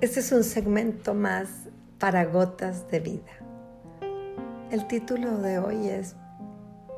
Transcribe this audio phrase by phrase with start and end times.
[0.00, 1.50] Este es un segmento más
[1.98, 3.32] para gotas de vida.
[4.70, 6.16] El título de hoy es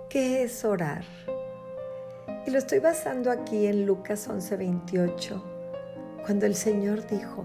[0.08, 1.03] ¿Qué es orar?
[2.46, 5.42] Y lo estoy basando aquí en Lucas 11:28,
[6.24, 7.44] cuando el Señor dijo,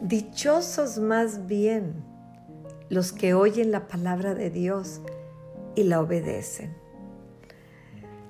[0.00, 2.04] Dichosos más bien
[2.88, 5.00] los que oyen la palabra de Dios
[5.74, 6.76] y la obedecen.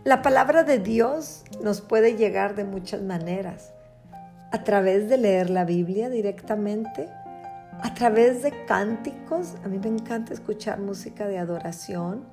[0.04, 3.74] La palabra de Dios nos puede llegar de muchas maneras.
[4.52, 7.08] A través de leer la Biblia directamente,
[7.80, 12.24] a través de cánticos, a mí me encanta escuchar música de adoración,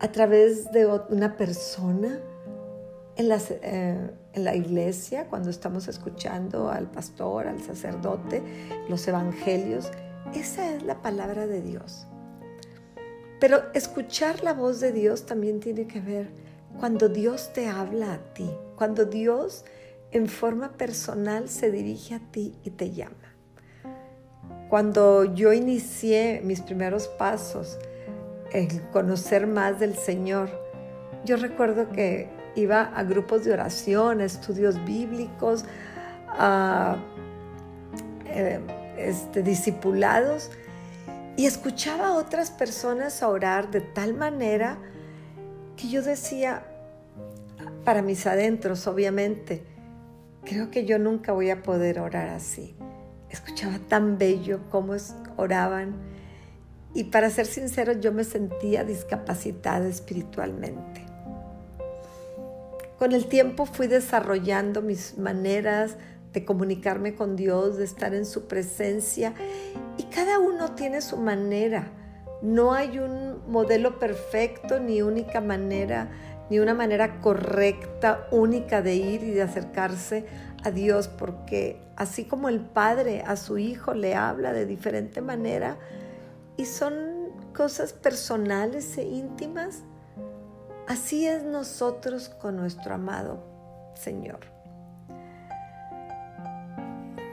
[0.00, 2.18] a través de una persona
[3.16, 8.42] en, eh, en la iglesia, cuando estamos escuchando al pastor, al sacerdote,
[8.88, 9.90] los evangelios.
[10.34, 12.06] Esa es la palabra de Dios.
[13.38, 16.28] Pero escuchar la voz de Dios también tiene que ver
[16.78, 19.64] cuando Dios te habla a ti, cuando Dios
[20.14, 23.34] en forma personal se dirige a ti y te llama.
[24.70, 27.76] Cuando yo inicié mis primeros pasos
[28.52, 30.48] en conocer más del Señor,
[31.24, 35.64] yo recuerdo que iba a grupos de oración, a estudios bíblicos,
[36.28, 36.96] a
[38.26, 38.60] eh,
[38.96, 40.52] este, discipulados,
[41.36, 44.78] y escuchaba a otras personas orar de tal manera
[45.76, 46.62] que yo decía,
[47.84, 49.73] para mis adentros, obviamente,
[50.44, 52.76] creo que yo nunca voy a poder orar así.
[53.30, 54.94] Escuchaba tan bello cómo
[55.36, 55.94] oraban
[56.94, 61.04] y para ser sincero yo me sentía discapacitada espiritualmente.
[62.98, 65.96] Con el tiempo fui desarrollando mis maneras
[66.32, 69.34] de comunicarme con Dios, de estar en su presencia
[69.98, 71.90] y cada uno tiene su manera.
[72.42, 76.10] No hay un modelo perfecto ni única manera,
[76.50, 80.26] ni una manera correcta, única de ir y de acercarse
[80.62, 85.78] a Dios, porque así como el Padre a su Hijo le habla de diferente manera
[86.56, 86.94] y son
[87.52, 89.82] cosas personales e íntimas,
[90.86, 93.42] Así es nosotros con nuestro amado
[93.94, 94.40] Señor.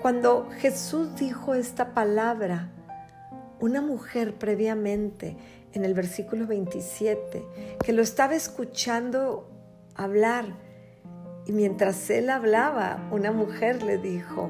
[0.01, 2.69] Cuando Jesús dijo esta palabra,
[3.59, 5.35] una mujer previamente
[5.73, 7.45] en el versículo 27,
[7.83, 9.49] que lo estaba escuchando
[9.95, 10.45] hablar,
[11.45, 14.49] y mientras él hablaba, una mujer le dijo,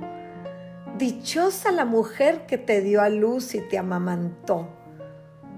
[0.98, 4.68] Dichosa la mujer que te dio a luz y te amamantó.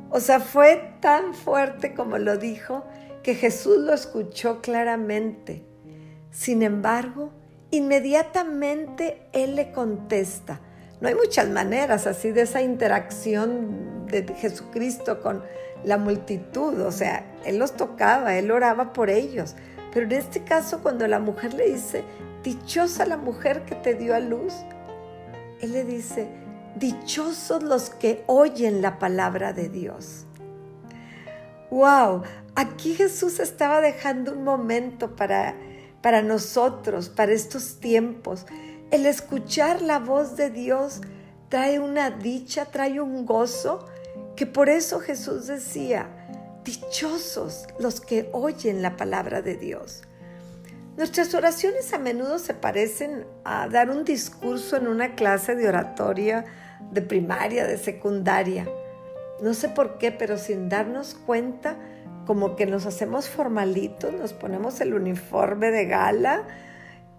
[0.09, 2.85] O sea, fue tan fuerte como lo dijo
[3.23, 5.65] que Jesús lo escuchó claramente.
[6.29, 7.31] Sin embargo,
[7.71, 10.61] inmediatamente Él le contesta.
[11.01, 15.43] No hay muchas maneras así de esa interacción de Jesucristo con
[15.83, 16.79] la multitud.
[16.81, 19.55] O sea, Él los tocaba, Él oraba por ellos.
[19.93, 22.03] Pero en este caso, cuando la mujer le dice,
[22.43, 24.53] dichosa la mujer que te dio a luz,
[25.61, 26.27] Él le dice,
[26.75, 30.25] dichosos los que oyen la palabra de Dios.
[31.69, 32.23] ¡Wow!
[32.55, 35.55] Aquí Jesús estaba dejando un momento para,
[36.01, 38.45] para nosotros, para estos tiempos.
[38.91, 41.01] El escuchar la voz de Dios
[41.49, 43.87] trae una dicha, trae un gozo,
[44.35, 46.07] que por eso Jesús decía,
[46.63, 50.03] dichosos los que oyen la palabra de Dios.
[50.97, 56.45] Nuestras oraciones a menudo se parecen a dar un discurso en una clase de oratoria
[56.91, 58.67] de primaria, de secundaria.
[59.41, 61.77] No sé por qué, pero sin darnos cuenta,
[62.25, 66.43] como que nos hacemos formalitos, nos ponemos el uniforme de gala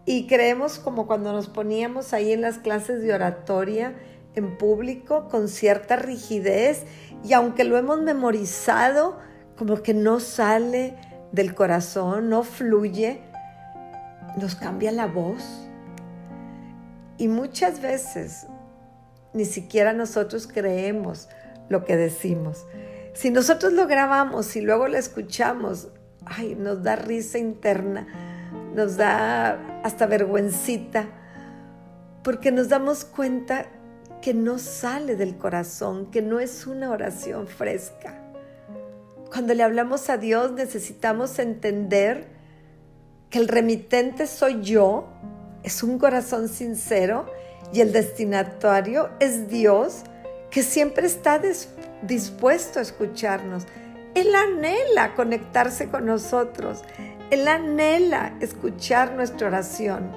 [0.06, 3.94] y creemos como cuando nos poníamos ahí en las clases de oratoria
[4.34, 6.84] en público con cierta rigidez
[7.24, 9.18] y aunque lo hemos memorizado,
[9.56, 10.96] como que no sale
[11.32, 13.22] del corazón, no fluye,
[14.40, 15.68] nos cambia la voz.
[17.16, 18.46] Y muchas veces
[19.32, 21.28] ni siquiera nosotros creemos
[21.68, 22.66] lo que decimos.
[23.14, 25.88] Si nosotros lo grabamos y luego lo escuchamos,
[26.26, 28.06] ay, nos da risa interna,
[28.74, 31.06] nos da hasta vergüencita,
[32.22, 33.66] porque nos damos cuenta
[34.24, 38.22] que no sale del corazón, que no es una oración fresca.
[39.30, 42.28] Cuando le hablamos a Dios necesitamos entender
[43.28, 45.08] que el remitente soy yo,
[45.62, 47.26] es un corazón sincero
[47.70, 50.04] y el destinatario es Dios
[50.50, 51.38] que siempre está
[52.00, 53.66] dispuesto a escucharnos.
[54.14, 56.82] Él anhela conectarse con nosotros.
[57.30, 60.16] Él anhela escuchar nuestra oración.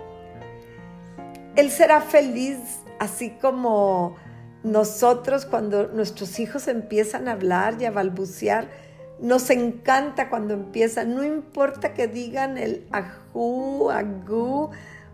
[1.57, 2.57] Él será feliz
[2.99, 4.15] así como
[4.63, 8.69] nosotros cuando nuestros hijos empiezan a hablar y a balbucear.
[9.19, 14.69] Nos encanta cuando empiezan, no importa que digan el ajú, agú,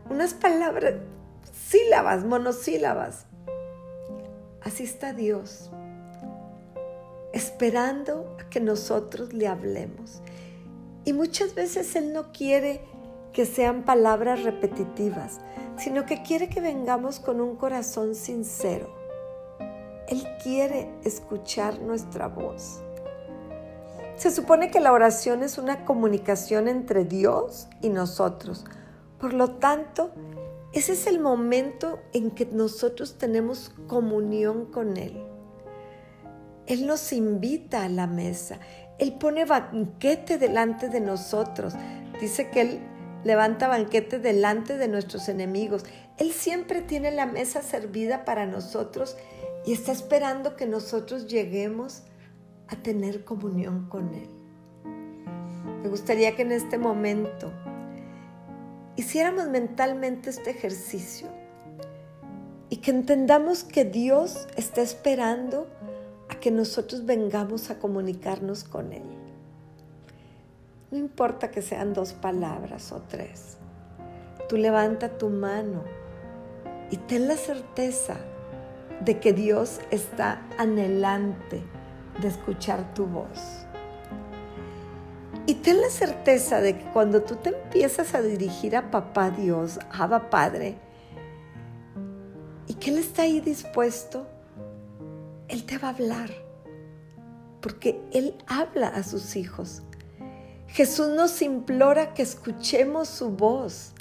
[0.09, 0.95] unas palabras
[1.51, 3.25] sílabas, monosílabas.
[4.61, 5.71] Así está Dios,
[7.31, 10.21] esperando a que nosotros le hablemos.
[11.05, 12.81] Y muchas veces Él no quiere
[13.33, 15.39] que sean palabras repetitivas,
[15.77, 18.87] sino que quiere que vengamos con un corazón sincero.
[20.07, 22.81] Él quiere escuchar nuestra voz.
[24.15, 28.65] Se supone que la oración es una comunicación entre Dios y nosotros.
[29.19, 30.11] Por lo tanto,
[30.71, 35.25] ese es el momento en que nosotros tenemos comunión con Él.
[36.67, 38.59] Él nos invita a la mesa.
[38.99, 41.73] Él pone banquete delante de nosotros.
[42.21, 42.92] Dice que Él
[43.23, 45.85] levanta banquete delante de nuestros enemigos.
[46.17, 49.17] Él siempre tiene la mesa servida para nosotros
[49.65, 52.03] y está esperando que nosotros lleguemos
[52.67, 54.29] a tener comunión con Él.
[55.81, 57.51] Me gustaría que en este momento
[58.95, 61.27] hiciéramos mentalmente este ejercicio
[62.69, 65.67] y que entendamos que Dios está esperando
[66.29, 69.22] a que nosotros vengamos a comunicarnos con Él.
[70.93, 73.57] No importa que sean dos palabras o tres.
[74.47, 75.83] Tú levanta tu mano
[76.91, 78.17] y ten la certeza
[79.03, 81.63] de que Dios está anhelante
[82.21, 83.65] de escuchar tu voz.
[85.47, 89.79] Y ten la certeza de que cuando tú te empiezas a dirigir a papá Dios,
[89.91, 90.77] a Padre,
[92.67, 94.27] y que Él está ahí dispuesto,
[95.47, 96.29] Él te va a hablar,
[97.61, 99.81] porque Él habla a sus hijos.
[100.73, 103.93] Jesús nos implora que escuchemos su voz.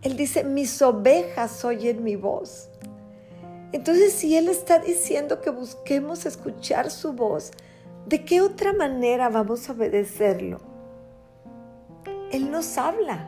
[0.00, 2.70] Él dice, mis ovejas oyen mi voz.
[3.72, 7.50] Entonces, si Él está diciendo que busquemos escuchar su voz,
[8.06, 10.62] ¿de qué otra manera vamos a obedecerlo?
[12.32, 13.26] Él nos habla.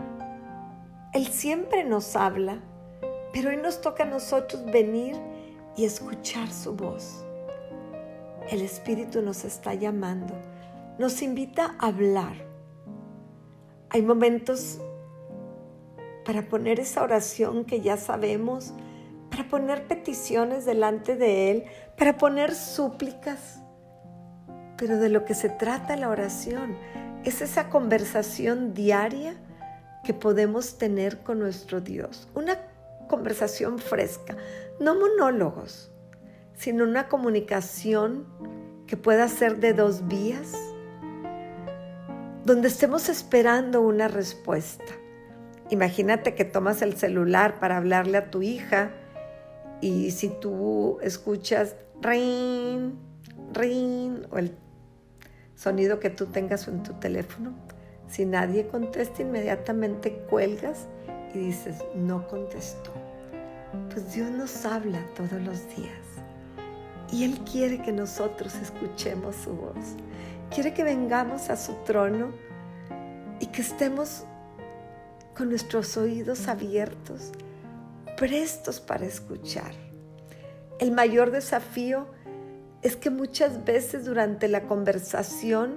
[1.13, 2.59] Él siempre nos habla,
[3.35, 5.15] pero hoy nos toca a nosotros venir
[5.77, 7.23] y escuchar su voz.
[8.51, 10.33] El Espíritu nos está llamando,
[10.99, 12.52] nos invita a hablar
[13.93, 14.81] hay momentos
[16.25, 18.73] para poner esa oración que ya sabemos,
[19.31, 21.65] para poner peticiones delante de Él,
[21.99, 23.61] para poner súplicas.
[24.79, 26.75] Pero de lo que se trata la oración
[27.25, 29.35] es esa conversación diaria
[30.05, 32.29] que podemos tener con nuestro Dios.
[32.35, 32.59] Una
[33.09, 34.39] conversación fresca,
[34.81, 35.93] no monólogos,
[36.55, 38.27] sino una comunicación
[38.87, 40.72] que pueda ser de dos vías
[42.45, 44.93] donde estemos esperando una respuesta.
[45.71, 48.91] Imagínate que tomas el celular para hablarle a tu hija
[49.81, 52.95] y si tú escuchas ring,
[53.53, 54.57] ring o el
[55.55, 57.55] sonido que tú tengas en tu teléfono,
[58.09, 60.89] si nadie contesta inmediatamente cuelgas
[61.35, 62.93] y dices, no contestó.
[63.91, 66.03] Pues Dios nos habla todos los días
[67.11, 69.97] y Él quiere que nosotros escuchemos su voz
[70.55, 72.33] quiere que vengamos a su trono
[73.41, 74.25] y que estemos
[75.35, 77.33] con nuestros oídos abiertos,
[78.19, 79.73] prestos para escuchar.
[80.79, 82.07] El mayor desafío
[82.83, 85.77] es que muchas veces durante la conversación,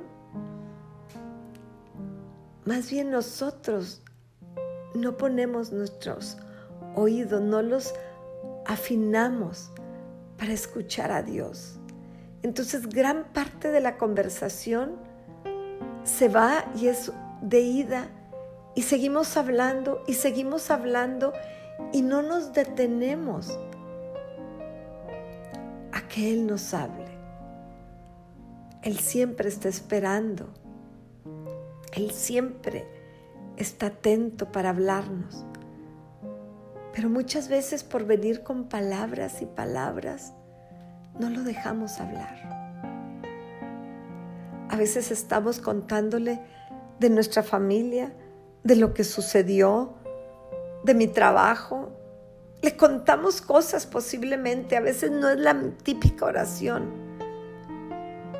[2.66, 4.02] más bien nosotros
[4.94, 6.38] no ponemos nuestros
[6.96, 7.94] oídos, no los
[8.66, 9.72] afinamos
[10.38, 11.80] para escuchar a Dios.
[12.46, 14.98] Entonces gran parte de la conversación
[16.04, 17.12] se va y es
[17.42, 18.08] de ida
[18.76, 21.34] y seguimos hablando y seguimos hablando
[21.92, 23.58] y no nos detenemos
[25.92, 27.18] a que Él nos hable.
[28.84, 30.48] Él siempre está esperando.
[31.94, 32.86] Él siempre
[33.58, 35.44] está atento para hablarnos.
[36.94, 40.36] Pero muchas veces por venir con palabras y palabras,
[41.20, 42.56] no lo dejamos hablar.
[44.70, 46.42] A veces estamos contándole
[47.00, 48.14] de nuestra familia,
[48.64, 49.94] de lo que sucedió,
[50.84, 51.92] de mi trabajo.
[52.62, 56.92] Le contamos cosas posiblemente, a veces no es la típica oración,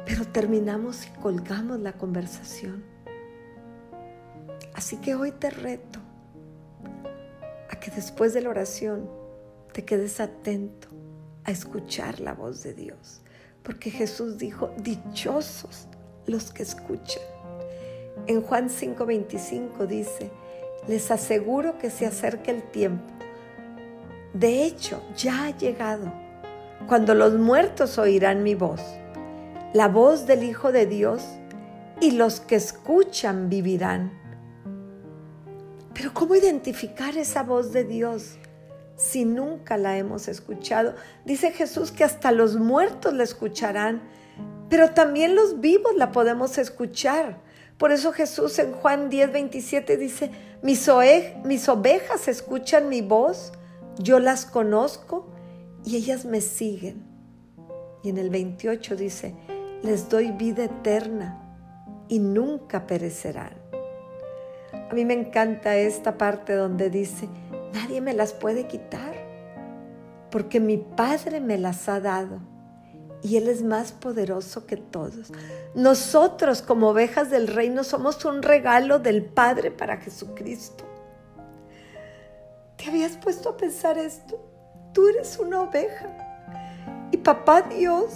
[0.06, 2.84] pero terminamos y colgamos la conversación.
[4.74, 6.00] Así que hoy te reto
[7.70, 9.10] a que después de la oración
[9.72, 10.95] te quedes atento
[11.46, 13.22] a escuchar la voz de Dios.
[13.64, 15.88] Porque Jesús dijo, dichosos
[16.28, 17.24] los que escuchan.
[18.28, 20.32] En Juan 5:25 dice,
[20.88, 23.14] les aseguro que se acerca el tiempo.
[24.34, 26.12] De hecho, ya ha llegado,
[26.88, 28.82] cuando los muertos oirán mi voz,
[29.74, 31.24] la voz del Hijo de Dios,
[32.02, 34.12] y los que escuchan vivirán.
[35.94, 38.38] Pero ¿cómo identificar esa voz de Dios?
[38.96, 40.96] Si nunca la hemos escuchado?
[41.26, 44.02] Dice Jesús que hasta los muertos la escucharán,
[44.70, 47.42] pero también los vivos la podemos escuchar.
[47.78, 53.52] Por eso Jesús en Juan 10, 27 dice, mis, ovejas escuchan mi voz,
[54.00, 55.28] yo las conozco
[55.84, 57.04] y ellas me siguen.
[58.02, 59.36] Y en el 28 dice,
[59.84, 61.42] les doy vida eterna
[62.08, 63.54] y nunca perecerán.
[64.90, 67.28] A mí me encanta esta parte donde dice,
[67.74, 69.16] nadie me las puede quitar,
[70.32, 72.40] porque mi Padre me las ha dado
[73.26, 75.32] y Él es más poderoso que todos.
[75.74, 80.84] Nosotros como ovejas del reino somos un regalo del Padre para Jesucristo.
[82.78, 84.40] ¿Te habías puesto a pensar esto?
[84.94, 86.08] Tú eres una oveja.
[87.12, 88.14] Y papá Dios,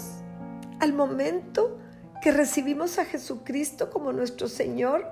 [0.80, 1.80] al momento
[2.22, 5.08] que recibimos a Jesucristo como nuestro Señor,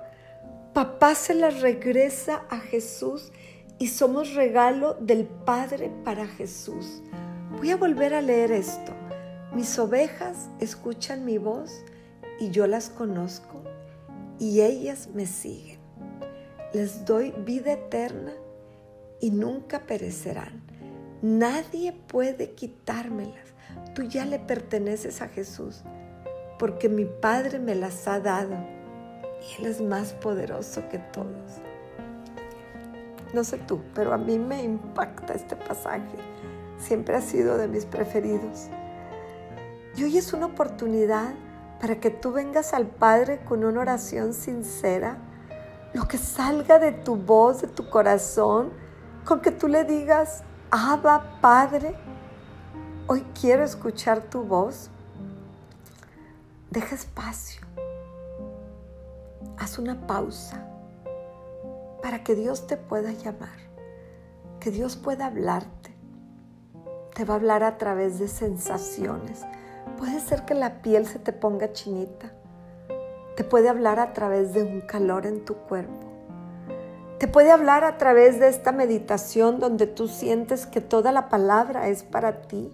[0.74, 3.32] papá se la regresa a Jesús
[3.78, 7.02] y somos regalo del Padre para Jesús.
[7.56, 8.92] Voy a volver a leer esto.
[9.54, 11.70] Mis ovejas escuchan mi voz
[12.40, 13.62] y yo las conozco
[14.38, 15.78] y ellas me siguen.
[16.72, 18.32] Les doy vida eterna
[19.20, 20.62] y nunca perecerán.
[21.22, 23.54] Nadie puede quitármelas.
[23.94, 25.82] Tú ya le perteneces a Jesús
[26.58, 28.56] porque mi Padre me las ha dado
[29.40, 31.60] y Él es más poderoso que todos.
[33.34, 36.16] No sé tú, pero a mí me impacta este pasaje.
[36.78, 38.68] Siempre ha sido de mis preferidos.
[39.96, 41.34] Y hoy es una oportunidad
[41.80, 45.18] para que tú vengas al Padre con una oración sincera,
[45.92, 48.72] lo que salga de tu voz, de tu corazón,
[49.24, 51.94] con que tú le digas, Abba Padre,
[53.06, 54.90] hoy quiero escuchar tu voz.
[56.70, 57.66] Deja espacio.
[59.58, 60.67] Haz una pausa
[62.02, 63.58] para que Dios te pueda llamar,
[64.60, 65.94] que Dios pueda hablarte.
[67.14, 69.44] Te va a hablar a través de sensaciones
[69.98, 72.32] Puede ser que la piel se te ponga chinita.
[73.36, 76.06] Te puede hablar a través de un calor en tu cuerpo.
[77.18, 81.88] Te puede hablar a través de esta meditación donde tú sientes que toda la palabra
[81.88, 82.70] es para ti.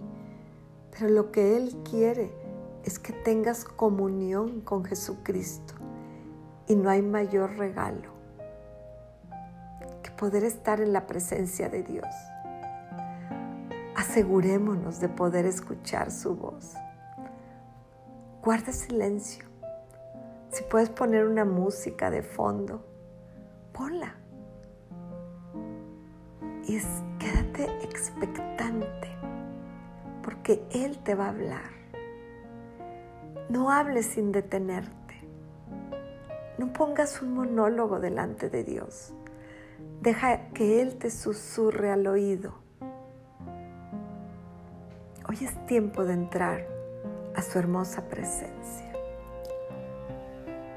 [0.91, 2.31] Pero lo que Él quiere
[2.83, 5.73] es que tengas comunión con Jesucristo.
[6.67, 8.14] Y no hay mayor regalo
[10.15, 12.07] poder estar en la presencia de Dios.
[13.95, 16.75] Asegurémonos de poder escuchar su voz.
[18.41, 19.45] Guarda silencio.
[20.49, 22.85] Si puedes poner una música de fondo,
[23.73, 24.15] ponla.
[26.67, 26.79] Y
[27.19, 29.09] quédate expectante,
[30.23, 31.71] porque Él te va a hablar.
[33.49, 35.21] No hables sin detenerte.
[36.57, 39.13] No pongas un monólogo delante de Dios.
[40.01, 42.53] Deja que Él te susurre al oído.
[45.27, 46.67] Hoy es tiempo de entrar
[47.35, 48.93] a su hermosa presencia.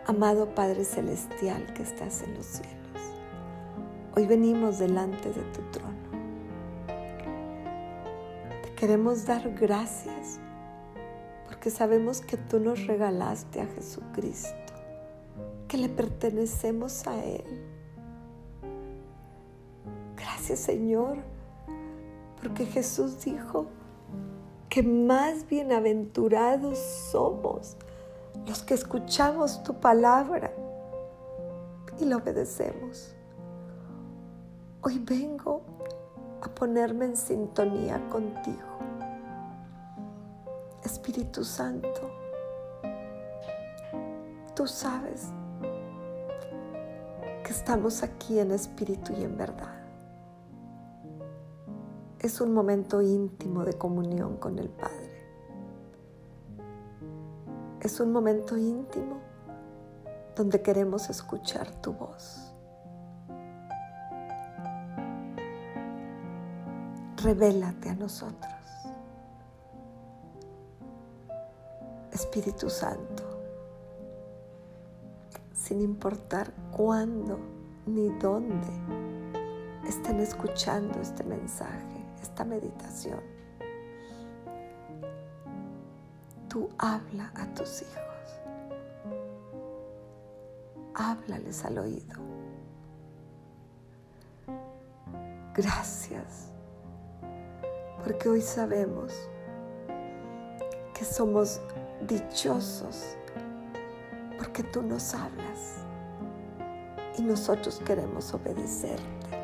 [0.06, 3.02] Amado Padre Celestial que estás en los cielos,
[4.16, 6.08] hoy venimos delante de tu trono.
[8.62, 10.40] Te queremos dar gracias
[11.46, 14.72] porque sabemos que tú nos regalaste a Jesucristo,
[15.68, 17.67] que le pertenecemos a Él.
[20.18, 21.18] Gracias Señor,
[22.42, 23.66] porque Jesús dijo,
[24.68, 27.76] que más bienaventurados somos
[28.46, 30.52] los que escuchamos tu palabra
[31.98, 33.14] y la obedecemos.
[34.82, 35.62] Hoy vengo
[36.42, 38.78] a ponerme en sintonía contigo.
[40.84, 42.10] Espíritu Santo,
[44.54, 45.28] tú sabes
[47.42, 49.77] que estamos aquí en espíritu y en verdad
[52.20, 55.26] es un momento íntimo de comunión con el Padre.
[57.80, 59.18] Es un momento íntimo
[60.34, 62.52] donde queremos escuchar tu voz.
[67.22, 68.52] Revélate a nosotros.
[72.12, 73.22] Espíritu Santo,
[75.52, 77.38] sin importar cuándo
[77.86, 78.66] ni dónde
[79.86, 83.20] estén escuchando este mensaje esta meditación,
[86.48, 88.04] tú habla a tus hijos.
[90.94, 92.16] Háblales al oído.
[95.54, 96.50] Gracias,
[98.04, 99.12] porque hoy sabemos
[100.94, 101.60] que somos
[102.06, 103.16] dichosos
[104.38, 105.84] porque tú nos hablas
[107.18, 109.37] y nosotros queremos obedecerte.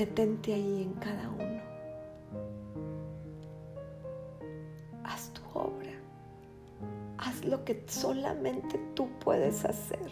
[0.00, 1.60] Detente ahí en cada uno.
[5.04, 5.92] Haz tu obra.
[7.18, 10.10] Haz lo que solamente tú puedes hacer.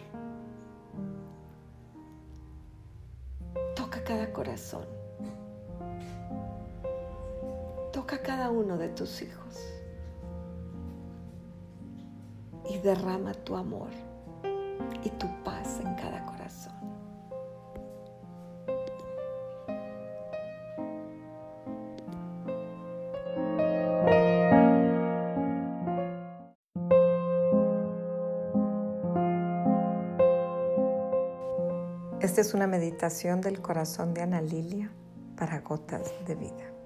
[3.75, 4.85] Toca cada corazón.
[7.91, 9.65] Toca cada uno de tus hijos.
[12.69, 13.89] Y derrama tu amor
[15.03, 15.25] y tu
[32.49, 34.89] es una meditación del corazón de Ana Lilia
[35.37, 36.78] para gotas de vida.